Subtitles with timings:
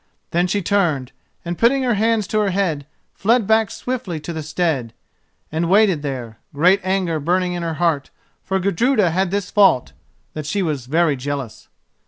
[0.31, 1.11] Then she turned
[1.45, 4.95] and, putting her hands to her head, fled back swiftly to the stead,
[5.51, 8.09] and waited there, great anger burning in her heart;
[8.43, 9.93] for Gudruda had this fault,
[10.33, 11.67] that she was very jealous.